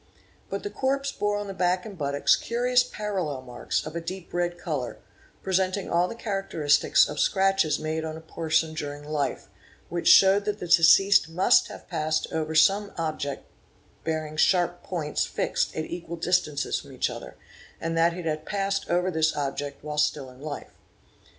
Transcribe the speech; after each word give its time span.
But 0.49 0.63
the 0.63 0.71
corpse 0.71 1.11
bore 1.11 1.37
on 1.37 1.45
the 1.45 1.53
| 1.53 1.53
back 1.53 1.85
and 1.85 1.95
buttocks 1.95 2.35
curious 2.35 2.83
parallel 2.83 3.43
marks 3.43 3.85
of 3.85 3.95
a 3.95 4.01
deep 4.01 4.33
red 4.33 4.57
colour, 4.57 4.97
present 5.43 5.77
ing 5.77 5.91
all 5.91 6.07
the 6.07 6.15
characteristics 6.15 7.07
of 7.07 7.19
scratches 7.19 7.77
made 7.77 8.03
on 8.03 8.17
a 8.17 8.21
person 8.21 8.73
during 8.73 9.03
life, 9.03 9.47
which 9.89 10.07
showed 10.07 10.45
that 10.45 10.57
the 10.57 10.65
deceased 10.65 11.29
must 11.29 11.67
have 11.67 11.87
passed 11.87 12.25
over 12.33 12.55
some 12.55 12.91
object 12.97 13.43
bearing 14.03 14.37
sharp 14.37 14.81
points 14.81 15.23
fixed 15.27 15.75
at 15.75 15.85
equal 15.85 16.17
distances 16.17 16.79
from 16.79 16.93
each 16.93 17.07
other, 17.11 17.35
and 17.79 17.95
that 17.95 18.17
it 18.17 18.25
had 18.25 18.43
passed 18.43 18.89
over 18.89 19.11
this 19.11 19.35
object 19.37 19.83
while 19.83 19.99
still 19.99 20.31
in 20.31 20.41
life. 20.41 20.71